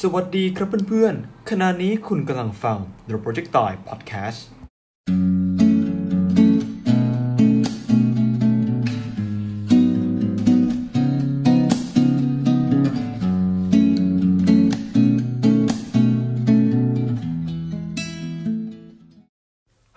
[0.00, 4.40] สวัสดีครับเพื่อนๆ ขณะนี้คุณกำลังฟัง The Project Die Podcast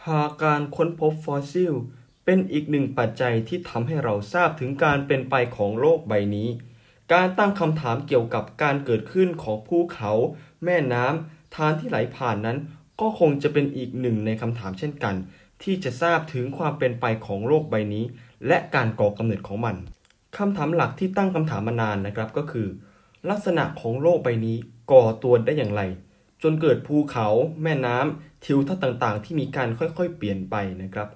[0.07, 1.73] หากการค้นพบฟอสซิล
[2.25, 6.49] เป็นอีกหนึ่งปัจจัยที่ทำให้เราทราบถึงการเป็นไปของโลกใบนี้
[7.13, 10.11] การตั้งคำถามเกี่ยวกับการเกิดขึ้นของภูเขา
[10.63, 12.57] แม่น้ำทานที่ไหลผ่านนั้น
[13.01, 15.15] ก็คงจะเป็นอีกหนึ่งในคำถามเช่นกัน
[15.63, 18.03] ที่จะทราบถึงความเป็นไปของโลกใบนี้
[18.47, 19.75] และการก่อกำเนิดของมัน
[20.37, 22.67] คำถามหลักที่ตั้งคำถามมานานนะครับก็คือ
[23.29, 24.57] ลักษณะของโลกใบนี้
[24.91, 25.81] ก่อตัวได้อย่างไร
[26.43, 27.27] จนเกิดภูเขา
[27.63, 31.09] แม่น้ำทิวทัศน์ต่างๆ ที่มีการค่อยๆ เปลี่ยนไปนะครับ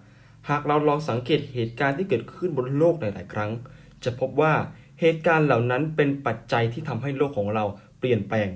[0.49, 3.51] หากเราลองสังเกตเหตุการณ์ที่เกิดขึ้นบนโลกหลาย ๆ ครั้ง
[4.03, 4.53] จะพบว่า
[4.99, 7.65] เหตุการณ์เหล่านั้นเป็นปัจจัยที่ทำให้โลกของเรา
[7.99, 8.49] เปลี่ยนแปลง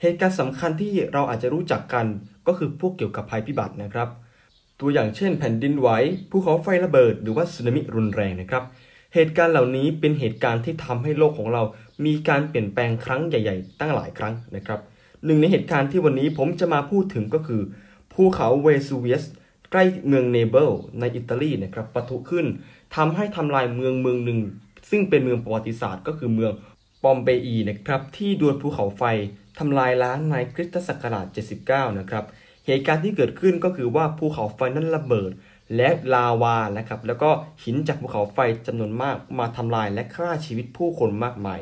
[0.00, 2.06] เหตุการณ์สำคัญที่เราอาจจะรู้จักกัน
[2.46, 4.08] ก็คือพวกเกี่ยวกับภัยพิบัตินะครับ
[4.80, 5.88] ตัวอย่างเช่น แผ่นดินไหว
[6.30, 8.64] ภูเขาไฟระเบิด หรือว่าสึนามิรุนแรงนะครับ
[9.14, 11.62] เหตุการณ์เหล่านี้เป็นเหตุการณ์ที่ทำให้โลกของเรา
[12.04, 14.80] มีการเปลี่ยนแปลงครั้งใหญ่ ๆ ตั้งหลายครั้งนะครับ
[15.26, 17.62] หนึ่งในเหตุการณ์ที่วันนี้ผมจะมาพูดถึงก็คือ
[18.12, 19.24] ภูเขาเวซูเวียส
[19.70, 22.46] ใกล้เมืองเนเปิลส์ในอิตาลีนะครับปะทุขึ้น
[22.96, 24.40] ทำให้ทำลายเมืองเมืองหนึ่ง
[24.90, 26.52] ซึ่งเป็นเมืองประวัติศาสตร์ก็คือเมือง
[27.02, 29.02] ปอมเปอีนะครับที่ดวลภูเขาไฟ
[29.58, 31.26] ทำลายล้างในคริสตศักราช
[31.62, 32.24] 79 นะครับ
[32.66, 35.30] เหตุการณ์ที่เกิดขึ้นก็คือว่าภูเขาไฟนั้นระเบิด
[35.76, 37.30] และลาวานะครับแล้วก็
[37.64, 41.60] หินจากภูเขาไฟจำนวนมากมาทำลายและฆ่าชีวิตผู้คนมากมาย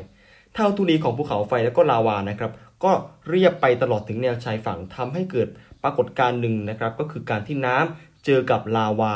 [0.53, 2.51] เท่าทุลีของภูเขาไฟแล้วก็ลาวานะครับ
[2.83, 2.91] ก็
[3.29, 5.47] เรียบไปตลอดถึงแนวชายฝั่งทำให้เกิด
[5.83, 9.13] ปรากฏการณ์หนึ่งนะครับก็คือการที่น้ำเจอกับลาวา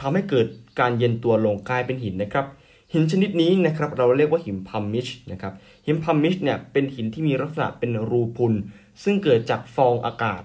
[0.00, 0.46] ทำให้เกิด
[0.80, 2.46] การเย็นตัวลงกลายเป็นหินนะครับ
[2.92, 5.52] หินชนิดนี้นะครับเราเรียกว่าหินพัมมิชนะครับ
[5.86, 8.54] หินพัมมิชเนี่ยเป็นหินที่มีลักษณะเป็นรูพุน
[9.02, 10.42] ซึ่งเกิดจากฟองอากาศ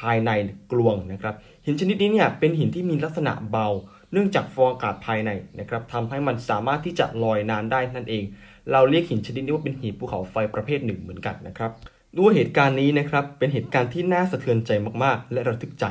[0.00, 0.30] ภายใน
[0.72, 1.34] กลวงนะครับ
[1.66, 3.68] หินชนิดนี้เนี่ยเป็นหินที่มีลักษณะเบา
[4.12, 8.24] เนื่องจากฟองอากาศภายในนะครับทำให้มันสามารถที่จะลอยนานได้นั่นเอง
[8.72, 11.70] เราเรียกหินชนิดนี้ว่าเป็นหินภูเขาไฟประเภทหนึ่งเหมือนกันนะครับ
[12.18, 14.70] ด้วยเหตุการณ์นี้นะครับเป็นเหตุการณ์ที่น่าสะเทือนใจ
[15.04, 15.84] มากๆ และระทึกใจ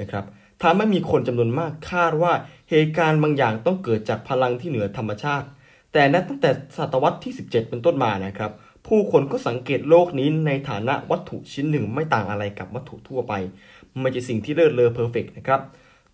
[0.00, 0.24] นะครับ
[0.62, 2.32] ทำให้มีคนจำนวนมากคาดว่า
[2.70, 5.46] เหตุการณ์บางอย่างต้องเกิดจากพลังที่เหนือธรรมชาติ
[5.92, 8.52] แต่นับตั้งแต่ศตวรรษที่ 17 เป็นต้นมานะครับ
[8.86, 13.32] ผู้คนก็สังเกตโลกนี้ในฐานะวัตถุชิ้นหนึ่งไม่ต่างอะไรกับวัตถุทั่วไป
[14.00, 15.60] ไม่ใช่สิ่งที่เลิศเลอเพอร์เฟกนะครับ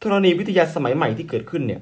[0.03, 1.81] ธรณีวิทยาสมัยใหม่ที่เกิดขึ้นเนี่ย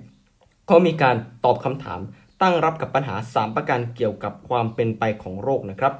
[0.71, 2.00] ก็มีการตอบคำถาม
[2.42, 5.92] ตั้งรับกับปัญหา 3 ประการเกี่ยวกับความเป็นไปของโรคนะครับ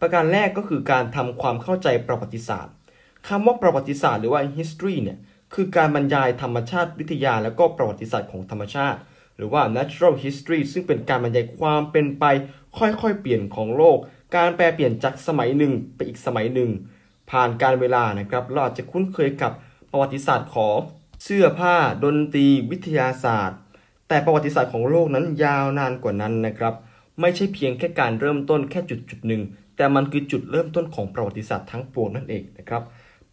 [0.00, 2.74] ประการแรกก็คือการทำความเข้าใจประวัติศาสตร์
[3.28, 5.18] คำว่าประวัติศาสตร์หรือว่า history เนี่ย
[5.54, 8.98] คือการบรรยายธรรมชาติวิทยาและก็ประวัติศาสตร์ของธรรมชาติ
[9.36, 12.24] หรือว่า natural history ซึ่งเป็นการบรรยายความเป็นไป
[12.78, 13.98] ค่อยๆ เปลี่ยนของโลก
[14.36, 16.70] การแปลเปลี่ยนจากสมัยหนึ่งไปอีกสมัยหนึ่ง
[17.30, 19.52] ผ่านการเวลานะครับเราอาจจะคุ้นเคยกับ
[19.90, 20.76] ประวัติศาสตร์ของ
[21.24, 23.58] เสื้อผ้า ดนตรี วิทยาศาสตร์
[24.08, 26.74] แต่ประวัติศาสตร์ของโลกนั้นยาวนานกว่านั้นนะครับ
[27.20, 29.42] ไม่ใช่เพียงแค่การเริ่มต้นแค่จุดจุดหนึ่ง
[29.76, 32.82] แต่มันคือจุดเริ่มต้นของประวัติศาสตร์ทั้งปวงนั่นเองนะครับ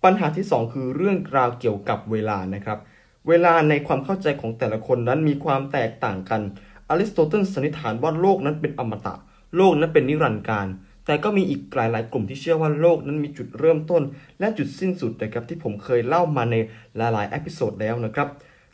[0.05, 2.79] ปัญหาที่ 2 คือเรื่องราวเกี่ยวกับเวลานะครับ
[3.27, 6.41] เวลาในความเข้าใจของแต่ละคนนั้นมีความแตกต่างกัน
[6.89, 9.15] อริสโตเติลสันนิษฐานว่าโลกนั้นเป็นอมตะ
[9.57, 10.67] โลกนั้นเป็นนิรันดร์กาล
[11.05, 14.03] แต่ก็มีอีกหลายๆ กลุ่มที่เชื่อว่าโลกนั้นมีจุดเริ่มต้น
[14.39, 16.55] และจุดสิ้นสุดนะครับที่ผมเคยเล่ามาใน
[16.97, 18.27] หลายๆ episode แล้วนะครับ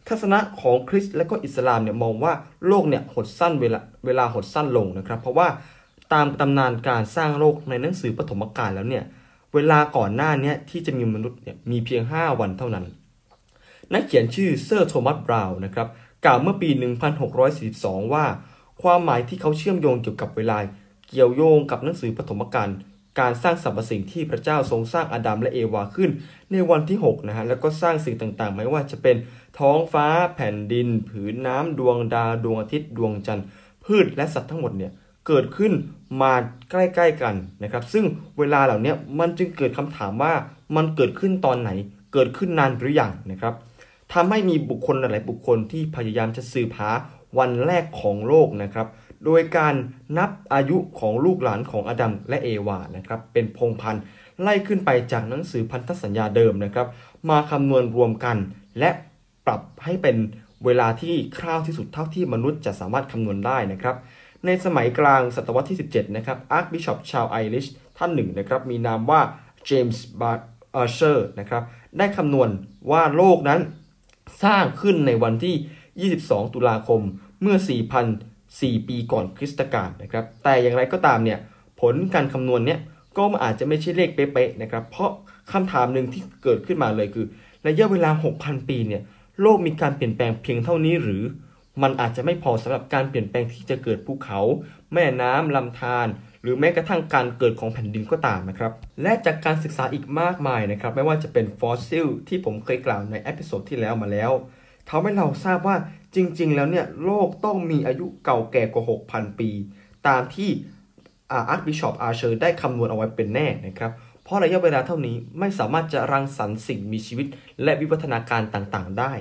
[0.08, 2.34] ทัศนะของคริสต์และก็อิสลามเนี่ยมองว่า
[2.68, 5.48] โลกเนี่ยหดสั้นเวลาเวลาหดสั้นลงนะครับ เพราะว่า
[6.14, 9.04] ตามตำนานการสร้างโลกในหนังสือปฐมกาลแล้วเนี่ย
[9.56, 12.86] เวลาก่อนหน้านี้ที่จะมีมนุษย์เนี่ยมีเพียง 5 วันเท่านั้น
[13.94, 15.88] นักเขียนชื่อเซอร์โทมัสบราวน์นะครับ
[16.26, 16.70] กล่าวเมื่อปี
[17.42, 18.26] 1642 ว่า
[18.82, 20.58] ความหมายที่เขาเชื่อมโยงเกี่ยวกับเวลา
[21.10, 22.70] เกี่ยวโยงกับหนังสือปฐมกาล
[23.20, 26.10] การสร้างสรรพสิ่งที่พระเจ้าทรงสร้างอาดัมและเอวาขึ้น
[26.52, 29.16] ในวันที่ 6 นะฮะ แล้วก็สร้างสิ่งต่างๆ ไม่ว่าจะเป็น
[29.60, 33.46] ท้องฟ้าแผ่นดิน ผืนน้ำดวงดาวดวงอาทิตย์ดวงจันทร์
[33.86, 34.92] พืชและสัตว์ทั้งหมดเนี่ย
[35.28, 35.74] เกิดขึ้น
[36.22, 36.34] มา
[36.72, 38.06] ใกล้ๆกันนะครับ ซึ่ง
[38.38, 40.34] เวลาเหล่านี้มันจึงเกิดคำถามว่า
[40.76, 41.72] มันเกิดขึ้นตอนไหน
[42.14, 43.54] เกิดขึ้นนานหรือยังนะครับ
[44.14, 46.90] ทำให้มีบุคคลหลายบุคคลที่พยายามจะสืบหา
[47.38, 48.88] วันแรกของโลกนะครับ
[49.26, 49.74] โดยการ
[50.18, 54.04] นับอายุของลูกหลานของอดัมและเอวานะครับ เป็นพงพันธ์
[54.42, 56.88] ไล่ขึ้นไปจากหนังสือพันธสัญญาเดิมนะครับ
[57.30, 58.38] มาคำนวณรวมกัน
[58.80, 58.90] และ
[59.46, 60.18] ปรับให้เป็น
[60.66, 63.96] เวลาที่คร่าวที่สุดเท่าที่มนุษย์จะสามารถคำนวณได้นะครับ
[64.46, 67.66] ในสมัยกลางศตวรรษที่ 17 นะครับ archbishop ชาวไอริช
[67.98, 69.22] ท่านหนึ่งนะครับมีนามว่า
[69.66, 71.64] เจมส์อัชเชอร์นะครับ
[71.98, 72.50] ได้คำนวณ
[72.92, 73.60] ว่าโลกนั้น
[74.44, 77.02] สร้างขึ้นในวันที่ 22 ตุลาคม
[77.42, 77.58] เมื่อ
[78.22, 81.40] 4,004 ปีก่อนคริสตกาลนะครับแต่อย่างไรก็ตามเนี่ย
[81.82, 82.80] ผลการคำนวณเนี่ย
[83.18, 85.12] ก็อาจจะไม่ใช่เลขเป๊ะๆนะครับเพราะ
[85.52, 87.26] คำถามหนึ่งที่เกิดขึ้นมาเลยคือ
[87.68, 89.02] ระยะเวลา 6,000 ปีเนี่ย
[89.42, 91.24] โลกมีการเปลี่ยนแปลงเพียงเท่านี้หรือ
[91.82, 94.40] มันอาจจะไม่พอสำหรับการเปลี่ยนแปลงที่จะเกิดภูเขา
[94.94, 96.08] แม่น้ำลำธาร
[96.42, 98.72] หรือแม้กระทั่งการเกิดของแผ่นดินก็ตามนะครับ
[99.02, 104.32] และจากการศึกษาอีกมากมายนะครับ ไม่ว่าจะเป็นฟอสซิลที่ผมเคยกล่าวใน episode ที่แล้วมาแล้ว
[104.90, 105.76] ทำให้เราทราบว่า
[106.16, 109.50] จริง ๆ แล้วเนี่ยโลกต้องมีอายุเก่าแก่กว่า 6,000 ปี
[110.08, 110.50] ตามที่ archbishop
[111.32, 113.92] อัชเชอร์ได้คำนวณเอาไว้เป็นแน่นะครับ
[114.24, 117.28] เพราะระยะเวลาเท่านี้ไม่สามารถจะรังสรรค์สิ่งมีชีวิต
[117.64, 119.14] และวิวัฒนาการต่างๆ ได้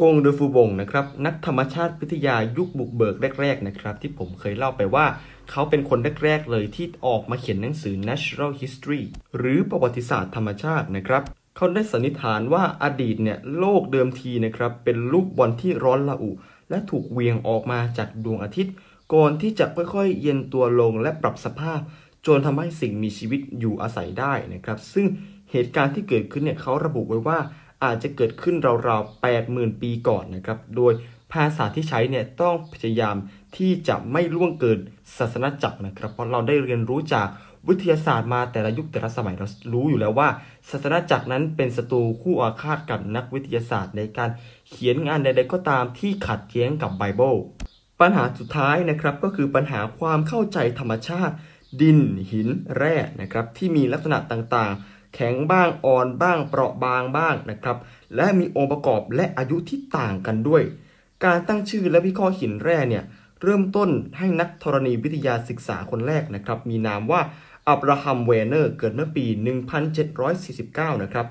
[0.00, 5.06] กงเดอบูฟงนะครับนักธรรมชาติวิทยายุคบุกเบิกแรกๆนะครับที่ผมเคยเล่าไปว่า
[5.50, 9.02] เขาเป็นคนแรกๆเลยที่ออกมาเขียนหนังสือ Natural History
[9.36, 11.22] หรือประวัติศาสตร์ธรรมชาตินะครับ
[11.56, 16.30] เขาได้สันนิษฐานว่าอดีตเนี่ยโลกเดิมทีนะครับเป็นลูกบอลที่ร้อนระอุ
[16.70, 18.74] และถูกเวียงออกมาจากดวงอาทิตย์
[19.14, 21.80] ก่อนที่จะค่อยๆ เย็นตัวลงและปรับสภาพ
[22.26, 25.06] จนทำให้สิ่งมีชีวิตอยู่อาศัยได้นะครับซึ่ง
[25.50, 27.38] เหตุการณ์ที่เกิดขึ้นเนี่ยเขาระบุไว้ว่า
[27.84, 28.56] อาจจะเกิดขึ้น
[28.88, 30.92] ราวๆ 80,000 ปีก่อนนะครับ โดย
[31.32, 33.16] ภาษาที่ใช้เนี่ยต้องพยายาม
[33.56, 34.78] ที่จะไม่ล่วงเกิน
[35.18, 37.28] ศาสนาจักรนะครับ เพราะเราได้เรียนรู้จาก
[37.68, 40.28] วิทยาศาสตร์มาแต่ละยุคแต่ละสมัยเรารู้อยู่แล้วว่า
[40.70, 44.30] ศาสนาจักรนั้นเป็นศัตรูคู่อาฆาตกับนักวิทยาศาสตร์ในการ
[44.68, 47.34] เขียนงานใด ๆ ก็ตามที่ขัดแย้งกับไบเบิล
[48.00, 51.34] ปัญหาสุดท้ายนะครับก็คือปัญหาความเข้าใจธรรมชาติ
[51.80, 51.98] ดิน
[52.30, 57.76] หินแร่นะครับที่มีลักษณะต่างๆ แข็งบ้างอ่อนบ้างเปราะบางบ้างนะครับ
[58.16, 60.62] และมีองค์ประกอบและอายุที่ต่างกันด้วย
[61.24, 63.04] การตั้งชื่อและวิเคราะห์หินแร่เนี่ย
[63.42, 67.20] เริ่มต้นให้นักธรณีวิทยาศึกษาคนแรกนะครับ มีนามว่า
[67.68, 69.24] อับราฮัมเวอร์เนอร์เกิดเมื่อปี
[70.14, 71.26] 1749 นะครับ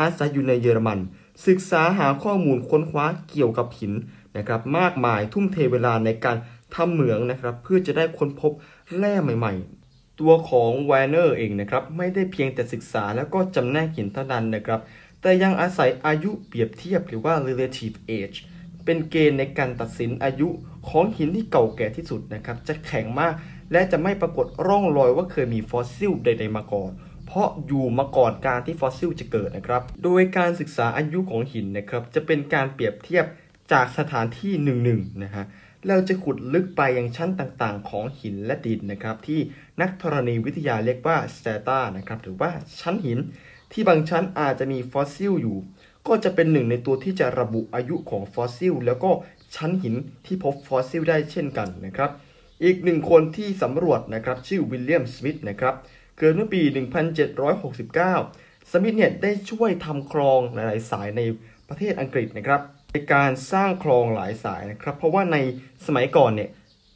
[0.00, 0.98] อาศัยอยู่ในเยอรมัน
[1.46, 3.92] ศึกษาหาข้อมูลค้นคว้าเกี่ยวกับหิน
[4.36, 6.36] นะครับ มากมายทุ่มเทเวลาในการ
[6.74, 8.52] ทำเหมืองนะครับ เพื่อจะได้ค้นพบ
[8.98, 9.81] แร่ใหม่ ๆ
[10.20, 14.80] ตัวของแวนเนอร์เองนะครับไม่ได้เพียงแต่ศึกษาแล้วก็จำแนกหินเท่านั้นนะครับ
[15.22, 18.38] แต่ยังอาศัยอายุเปรียบเทียบหรือว่า relative age
[18.84, 20.48] เป็นเกณฑ์ในการตัดสินอายุ
[20.88, 23.34] ของหินที่เก่าแก่ที่สุดนะครับ จะแข็งมาก
[23.72, 26.90] และจะไม่ปรากฏร่องรอยว่าเคยมีฟอสซิลใด ๆ มาก่อน
[27.26, 33.24] เพราะอยู่มาก่อนการที่ฟอสซิลจะเกิดนะครับ โดยการศึกษาอายุของหินนะครับ จะเป็นการเปรียบเทียบ
[33.72, 35.44] จากสถานที่หนึ่งๆนะฮะ
[35.88, 39.40] เราจะขุดลึกไปยังชั้นต่างๆ ของหินและดินนะครับ ที่
[39.80, 42.50] นักธรณีวิทยาเรียกว่า strata นะครับหรือว่า
[42.80, 43.18] ชั้นหิน
[43.72, 45.58] ที่บางชั้นอาจจะมีฟอสซิลอยู่
[46.08, 49.10] ก็จะเป็นหนึ่งในตัวที่จะระบุอายุของฟอสซิลแล้วก็
[49.56, 49.94] ชั้นหิน
[50.26, 52.10] ที่พบฟอสซิลได้เช่นกันนะครับ
[52.64, 55.74] อีกหนึ่งคนที่สำรวจนะครับชื่อวิลเลียมสมิธนะครับ
[56.18, 56.62] เกิดเมื่อปี
[57.46, 61.20] 1769 สมิธเนี่ยได้ช่วยทำคลองหลายๆ สายใน
[61.68, 62.60] ประเทศอังกฤษนะครับ
[62.92, 65.36] ในการสร้างคลองหลายสายนะครับ เพราะว่าใน
[65.86, 66.50] สมัยก่อนเนี่ย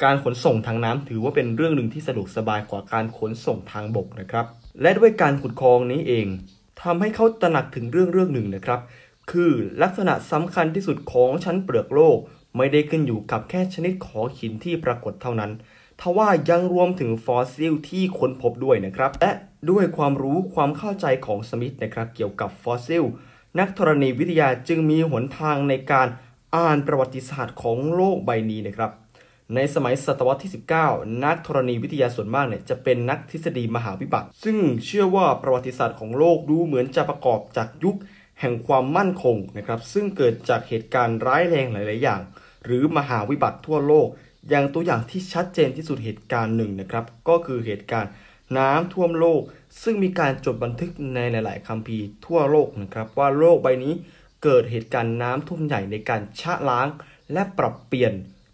[0.04, 4.46] การขนส่งทางน้ำถือว่าเป็นเรื่องหนึ่งที่สะดวกสบายกว่าการขนส่งทางบกนะครับ
[4.82, 6.26] และด้วยการขุดคลองนี้เอง
[6.82, 8.80] ทำให้เขาตระหนักถึงเรื่องเรื่องหนึ่งนะครับ
[9.30, 9.52] คือ
[9.82, 12.18] ลักษณะสำคัญที่สุดของชั้นเปลือกโลก
[12.56, 15.50] ไม่ได้ขึ้นอยู่กับแค่ชนิดของหินที่ปรากฏเท่านั้น
[16.00, 19.32] ทว่ายังรวมถึงฟอสซิลที่ค้นพบด้วยนะครับ และ
[19.70, 23.04] ด้วยความรู้ความเข้าใจของสมิธนะครับ เกี่ยวกับฟอสซิล
[23.58, 26.08] นักธรณีวิทยาจึงมีหนทางในการ
[26.56, 28.90] อ่านประวัติศาสตร์ของโลกใบนี้นะครับ
[29.54, 30.52] ในสมัยศตวรรษที่
[30.84, 37.96] 19 นักธรณีวิทยาส่วนมากเนี่ยจะเป็นนักทฤษฎีมหาวิบัติ ซึ่งเชื่อว่าประวัติศาสตร์ของโลกดูเหมือนจะประกอบจากยุค
[38.40, 42.20] แห่งความมั่นคงนะครับ ซึ่งเกิดจากเหตุการณ์ร้ายแรงหลาย ๆ อย่าง
[42.64, 44.08] หรือมหาวิบัติทั่วโลก
[44.48, 48.10] อย่างตัวอย่างที่ชัดเจนที่สุดเหตุการณ์หนึ่งนะครับ ก็คือเหตุการณ์
[48.58, 49.42] น้ำท่วมโลก
[49.82, 53.94] ซึ่งมีการจดบันทึกในหลาย ๆคัมภีร์ทั่วโลกนะครับว่าโลกใบนี้
[54.42, 56.88] เกิดเหตุการณ์น้ำท่วมใหญ่ในการชะล้าง
[57.32, 58.12] และปรับเปลี่ยน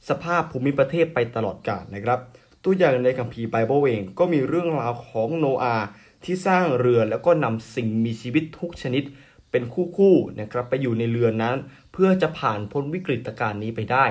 [0.09, 2.19] สภาพภูมิประเทศไปตลอดกาลนะครับ
[2.65, 5.77] ตัวอย่างในคัมภีร์ไบเบิลเองก็มีเรื่องราวของโนอา
[6.25, 9.03] ที่สร้างเรือแล้วก็นำสิ่งมีชีวิตทุกชนิด
[9.51, 9.63] เป็น
[9.99, 11.57] คู่ๆนะครับไปอยู่ในเรือนั้น
[11.93, 14.05] เพื่อจะผ่านพ้นวิกฤตการณ์นี้ไปได้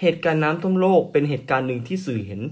[0.00, 2.42] เหตุการณ์น้ำท่วมโลกเป็นเหตุการณ์หนึ่งที่สื่อเห็น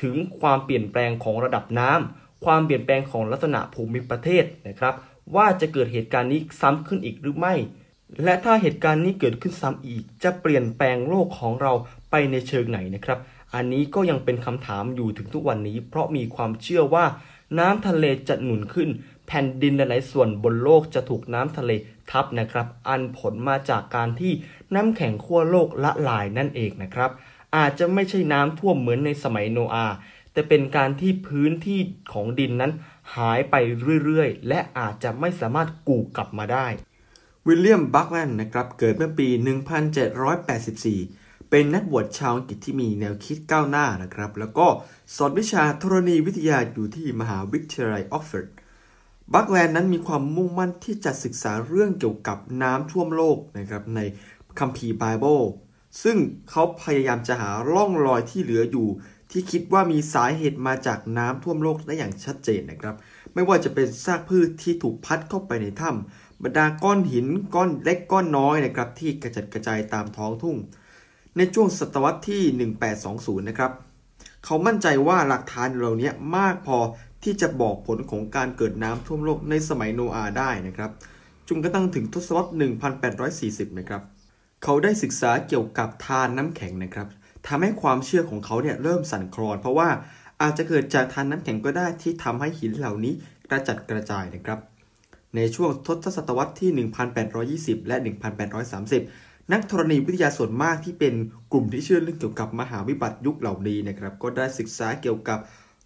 [0.00, 4.94] ถึงความเปลี่ยนแปลงของระดับน้ำ ความเปลี่ยนแปลงของลักษณะภูมิประเทศนะครับ
[5.36, 7.54] ว่าจะเกิดเหตุการณ์นี้ซ้ำขึ้นอีกหรือไม่
[8.24, 11.72] และถ้าเหตุการณ์นี้เกิดขึ้นซ้ำอีก จะเปลี่ยนแปลงโลกของเรา
[12.10, 13.18] ไปในเชิงไหนนะครับ
[13.54, 17.04] อันนี้ก็ยังเป็นคำถามอยู่ถึงทุกวันนี้ เพราะมีความเชื่อว่า
[17.58, 18.88] น้ำทะเลจะหนุนขึ้น
[19.26, 21.70] แผ่นดินหลายส่วนบนโลกจะถูกน้ำทะเล
[22.10, 24.32] ทับนะครับ อันผลมาจากการที่
[24.74, 27.10] น้ำแข็งขั้วโลกละลายนั่นเองนะครับ
[27.56, 29.86] อาจจะไม่ใช่น้ำท่วมเหมือนในสมัยโนอา
[30.32, 31.80] แต่เป็นการที่พื้นที่
[32.12, 32.72] ของดินนั้น
[33.16, 33.54] หายไป
[34.04, 36.66] เรื่อยๆ และอาจจะไม่สามารถกูกลับมาได้
[37.46, 40.18] วิลเลียม บัคแลนด์นะครับ เกิดเมื่อปี 1784
[41.54, 44.66] เป็นนักบวชชาวอังกฤษที่มีแนวคิดก้าวหน้านะครับ แล้วก็
[45.16, 48.46] สอนวิชาธรณีวิทยาอยู่ที่มหาวิทยาลัยออกซฟอร์ด
[49.32, 54.00] บัคแลนด์นั้นมีความมุ่งมั่นที่จะศึกษาเรื่องเกี่ยวกับน้ำท่วมโลกนะครับใน
[54.58, 55.40] คัมภีร์ไบเบิล
[56.02, 56.16] ซึ่ง
[56.50, 58.88] เขาพยายามจะหาร่องรอยที่เหลืออยู่
[59.32, 62.94] ที่คิดว่ามีสาเหตุมาจากน้ำท่วมโลกได้อย่างชัดเจนนะครับ
[63.34, 70.56] ไม่ว่าจะเป็นซากพืชที่ถูกพัดเข้าไปในถ้ำบรรดาก้อนหินก้อนเล็กก้อนน้อยนะครับที่กระจัดกระจายตามท้องทุ่ง
[71.36, 72.42] ในช่วงศตวรรษที่
[73.00, 73.72] 1820 นะครับ
[74.44, 76.78] เขามั่นใจว่าหลักฐานเหล่านี้มากพอ
[77.22, 80.90] ที่จะบอกผลของการเกิดน้ำท่วมโลกในสมัยโนอาได้นะครับ
[81.48, 82.50] จนกระทั่งถึงทศวรรษ
[83.72, 84.02] 1840 นะครับ
[84.62, 87.08] เขาได้ศึกษาเกี่ยวกับทานน้ำแข็งนะครับ
[87.48, 89.88] ทำให้ความเชื่อของเขาเนี่ยเริ่มสั่นคลอน เพราะว่า
[90.42, 93.14] อาจจะเกิดจากทานน้ำแข็งก็ได้ที่ทำให้หินเหล่านี้
[93.50, 94.58] กระจัดกระจายนะครับ
[95.36, 95.70] ในช่วง
[96.04, 96.70] ทศตวรรษที่
[97.24, 97.96] 1820 และ
[98.74, 101.14] 1830 นักธรณีวิทยาส่วนมากที่เป็น
[101.52, 105.38] กลุ่มที่เชื่อเรื่องเกี่ยวกับมหาวิบัติยุคเหล่านี้นะครับ ก็ได้ศึกษาเกี่ยวกับ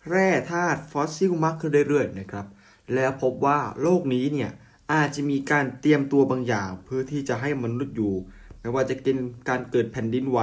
[0.08, 2.46] แร่ธาตุฟอสซิลมากขึ้นเรื่อยๆนะครับ
[2.94, 4.50] แล้วพบว่าโลกนี้เนี่ย
[4.92, 8.14] อาจจะมีการเตรียมตัวบางอย่างเพื่อที่จะให้มนุษย์อยู่
[8.60, 10.38] ไม่ว่าจะเป็นการเกิดแผ่นดินไหว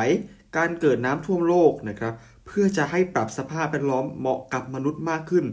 [0.58, 2.14] การเกิดน้ำท่วมโลกนะครับ
[2.46, 5.46] เพื่อจะให้ปรับสภาพแวดล้อมเหมาะกับมนุษย์มากขึ้น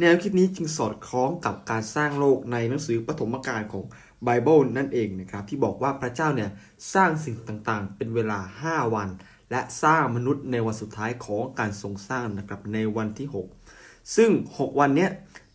[0.00, 3.84] แนวคิดนี้จึงสอดคล้องกับการสร้างโลกในหนังสือปฐมกาลของ
[4.24, 6.50] ไบเบิลนั่นเองนะครับที่บอกว่าพระเจ้าเนี่ย
[6.94, 9.08] สร้างสิ่งต่างๆ เป็นเวลา 5 วัน
[9.50, 13.28] และสร้างมนุษย์ในวันสุดท้ายของการทรงสร้างนะครับในวันที่
[13.70, 15.08] 6 ซึ่ง 6 วันนี้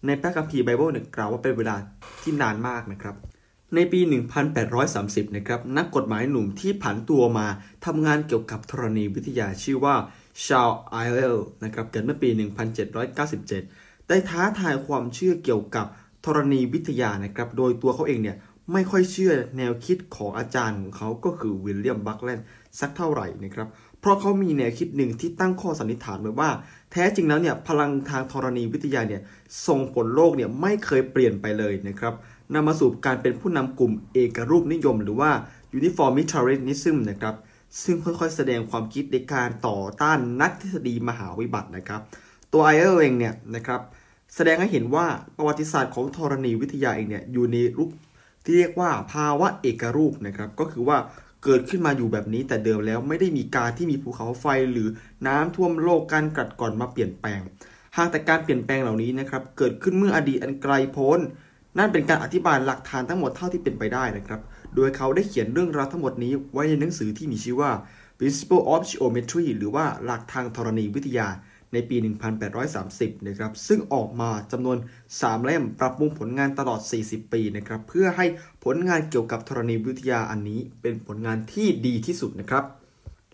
[0.05, 1.75] ในพระคัมภีร์ไบเบิลเนี่ยกล่าวว่าเป็นเวลา
[2.21, 3.15] ที่นานมากนะครับ
[3.75, 4.00] ในปี
[4.67, 7.48] 1830 นะครับ นักกฎหมายหนุ่มที่ผันตัวมา
[7.86, 9.96] ทำงานเกี่ยวกับธรณีวิทยาชื่อว่า
[10.44, 12.29] ชาร์ลไลเอลนะครับเกิดเมื่อปี
[13.00, 15.86] 1797 ได้ท้าทายความเชื่อเกี่ยวกับ
[16.25, 18.38] ธรณีวิทยานะครับ โดยตัวเขาเองเนี่ย
[18.74, 22.46] ไม่ค่อยเชื่อแนวคิดของอาจารย์ของเขาก็คือวิลเลียมบัคแลนด์
[22.79, 23.67] สักเท่าไหร่นะครับ
[24.00, 26.50] เพราะเขามีแนวคิดหนึ่งที่ตั้งข้อสันนิษฐานไว้ว่า
[26.91, 29.22] แท้จริงแล้วเนี่ยพลังทางธรณีวิทยาเนี่ย
[29.67, 32.13] ส่งผลโลกเนี่ยไม่เคยเปลี่ยนไปเลยนะครับ
[32.53, 35.31] นำมาสู่การเป็นผู้นำกลุ่มเอกรูปนิยม หรือว่า
[35.77, 37.35] uniformitarianism นะครับ
[37.83, 42.01] ซึ่งค่อยๆ แสดงความคิดในการต่อต้านนักทฤษฎีมหาวิบัตินะครับ
[42.53, 43.81] ตัวไอเออร์เองเนี่ยนะครับ
[44.35, 45.05] แสดงให้เห็นว่า
[45.37, 47.89] ประวัติศาสตร์ของธรณีวิทยาเองเนี่ยอยู่ในรูป
[48.45, 50.97] ที่เรียกว่าภาวะเอกรูปนะครับ ก็คือว่า
[51.43, 54.87] เกิดขึ้นมาอยู่แบบนี้แต่เดิมแล้วไม่ได้มีการที่มีภูเขาไฟหรือ
[55.27, 57.41] น้ำท่วมโลกการกัดก่อนมาเปลี่ยนแปลง
[57.97, 61.19] หากแต่การเปลี่ยนแปลงเหล่านี้นะครับเกิดขึ้นเมื่ออดีตอันไกลโพ้น
[61.77, 64.41] นั่นเป็นการอธิบายหลักฐานทั้งหมดเท่าที่เป็นไปได้นะครับ
[64.75, 67.72] โดยเขาได้เขียนเรื่องราวทั้งหมดนี้ไว้ในหนังสือที่มีชื่อว่า
[68.17, 71.27] Principle of Geometry หรือว่าหลักทางธรณีวิทยา
[71.74, 71.98] ในปี
[72.62, 74.77] 1830 นะครับ ซึ่งออกมาจำนวน
[75.12, 78.25] 3 เล่มปรับปรุงผลงานตลอด 40 ปีนะครับ เพื่อให้
[78.63, 82.63] ผลงานเกี่ยวกับธรณีวิทยาอันนี้เป็นผลงานที่ดีที่สุดนะครับ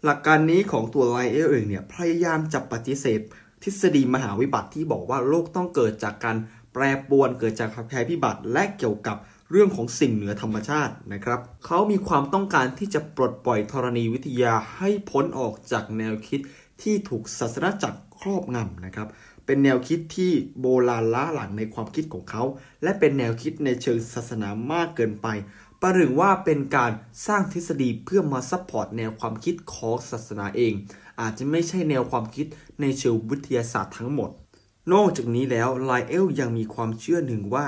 [0.06, 3.20] หลักการนี้ของตัวไลเอลเองเนี่ย พยายามจะปฏิเสธ
[3.64, 6.38] ทฤษฎีมหาวิบัติที่บอกว่าโลกต้องเกิดจากการ
[6.74, 9.18] แปรปรวนเกิดจากภัยพิบัติและเกี่ยวกับ
[9.52, 16.40] เรื่องของสิ่งเหนือธรรมชาตินะครับ เขามีความต้องการที่จะปลดปล่อยธรณีวิทยาให้พ้นออกจากแนวคิด
[16.82, 19.08] ที่ถูกศาสนาจักรครอบงำนะครับ
[19.46, 22.44] เป็นแนวคิดที่โบราณล้าหลังในความคิดของเขา
[22.84, 25.28] และเป็นแนวคิดในเชิงศาสนามากเกินไป
[25.82, 26.92] ประหนึ่งว่าเป็นการ
[27.28, 30.74] สร้างทฤษฎีเพื่อมา support แนวความคิดของศาสนาเอง
[31.22, 32.48] อาจจะไม่ใช่แนวความคิด
[32.82, 34.30] ในเชิงวิทยาศาสตร์ทั้งหมด
[34.94, 37.68] นอกจากนี้แล้วไลเอลยังมีความเชื่อหนึ่งว่า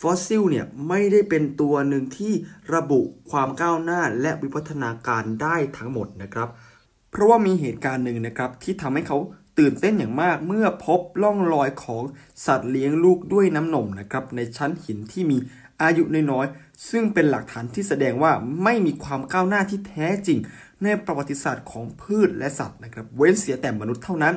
[0.00, 2.32] ฟอสซิลเนี่ยไม่ได้เป็นตัวหนึ่งที่
[2.74, 6.48] ระบุความก้าวหน้าและวิวัฒนาการได้ทั้งหมดนะครับ
[7.10, 9.18] เพราะว่ามีเหตุการณ์หนึ่งนะครับที่ทำให้เขา
[9.58, 12.02] ตื่นเต้นอย่างมากเมื่อพบร่องรอยของ
[12.46, 15.38] สัตว์เลี้ยงลูกด้วยน้ำนมนะครับในชั้นหินที่มี
[15.82, 18.32] อายุน้อยๆซึ่งเป็นหลักฐานที่แสดงว่า
[18.62, 20.38] ไม่มีความก้าวหน้าที่แท้จริง
[20.82, 24.34] ในประวัติศาสตร์ของพืชและสัตว์นะครับเว้นเสียแต่มนุษย์เท่านั้น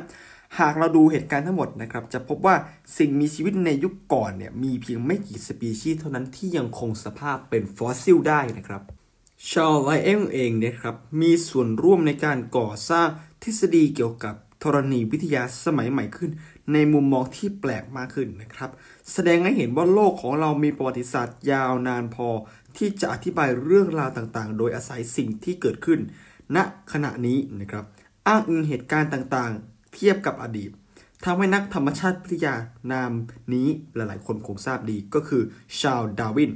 [0.59, 2.55] หากเราดูเหตุการณ์ทั้งหมดนะครับ จะพบว่า
[2.97, 8.81] สิ่งมีชีวิตในยุคก่อนเนี่ยมีเพียงไม่กี่สปีชีส์เท่านั้นที่ยังคงสภาพเป็นฟอสซิลได้นะครับ
[9.49, 13.07] ชาร์ลไลเอลเองเนี่ยครับมีส่วนร่วมในการก่อสร้าง
[13.43, 16.31] ทฤษฎีเกี่ยวกับธรณีวิทยาสมัยใหม่ขึ้น
[16.73, 18.69] ในมุมมองที่แปลกมากขึ้นนะครับ
[19.11, 22.27] แสดงให้เห็นว่าโลกของเรามีประวัติศาสตร์ยาวนานพอ
[22.77, 25.99] ที่จะอธิบายเรื่องราวต่างๆ โดยอาศัยสิ่งที่เกิดขึ้น
[26.55, 26.57] ณ
[26.91, 27.85] ขณะนี้นะครับ
[28.27, 29.51] อ้างอิงเหตุการณ์ต่าง
[29.95, 30.71] เทียบกับอดีต
[31.25, 32.55] ทำให้นักธรรมชาติวิทยา
[32.91, 33.11] นาม
[33.53, 35.41] นี้หลายๆ คนคงทราบดีก็คือ
[35.79, 36.51] ชาลดาวิน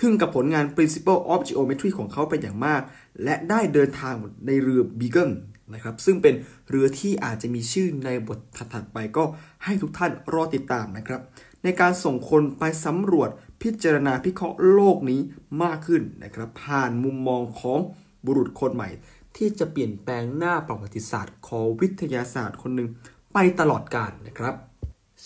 [0.00, 2.82] ทึ่งกับผลงาน Principle of Geology ของเขาเป็นอย่างมาก
[3.24, 4.14] และได้เดินทาง
[4.46, 5.30] ในเรือบีเกิล
[5.74, 6.34] นะครับซึ่งเป็น
[6.70, 8.38] เรือที่อาจจะมีชื่อในบท
[8.72, 9.24] ถัดไปก็
[9.64, 11.20] ให้ทุกท่านรอติดตามนะครับ
[11.64, 13.30] ในการส่งคนไปสำรวจ
[13.62, 15.20] พิจารณาพิเคราะห์โลกนี้
[15.62, 17.80] มากขึ้นนะครับผ่านมุมมองของ
[18.26, 18.88] บุรุษคนใหม่
[19.36, 22.88] ที่จะเปลี่ยนแปลงหน้าประวัติศาสตร์ของวิทยาศาสตร์คนหนึ่ง
[23.32, 24.54] ไปตลอดกาลนะครับ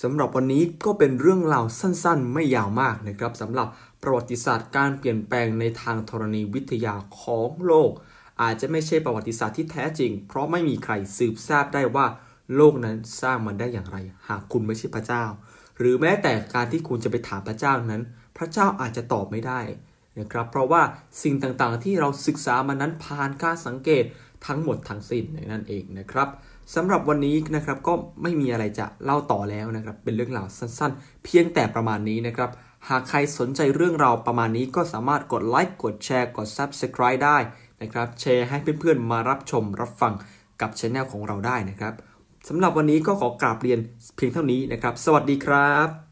[0.02, 3.68] สำหรับวันนี้ก็เป็นเรื่องราวสั้นๆ ไม่ยาวมากนะครับสำหรับ
[4.02, 7.90] ประวัติศาสตร์การเปลี่ยนแปลงในทางธรณีวิทยาของโลก
[8.42, 12.06] อาจจะไม่ใช่ประวัติศาสตร์ที่แท้จริง เพราะไม่มีใครสืบทราบได้ว่า
[12.56, 13.96] โลกนั้นสร้างมันได้อย่างไร
[14.28, 15.24] หากคุณไม่ใช่พระเจ้า
[15.78, 18.02] หรือแม้แต่การที่คุณจะไปถามพระเจ้านั้น
[18.36, 19.60] พระเจ้าอาจจะตอบไม่ได้
[20.20, 20.82] นะครับเพราะว่า
[21.22, 24.04] สิ่งต่างๆที่เราศึกษามานั้นผ่านการสังเกต
[24.46, 26.28] ทั้งหมดทั้งสิ้นนั่นเองนะครับ
[26.74, 32.50] สำหรับวันนี้นะครับก็ไม่มีอะไรจะเล่าต่อแล้วนะครับเป็นเรื่องราวสั้นๆ เพียงแต่ประมาณนี้นะครับ
[32.88, 37.38] หากใครสนใจเรื่องราวประมาณนี้ก็สามารถกดไลค์กดแชร์กด Subscribe ได้
[37.82, 40.12] นะครับแชร์ให้เพื่อนๆมารับชมรับฟัง
[40.60, 41.94] กับช anel ของเราได้นะครับ
[42.48, 43.80] สำหรับวันนี้ก็ขอกราบเรียน
[44.16, 46.07] เพียงเท่านี้นะครับ สวัสดีครับ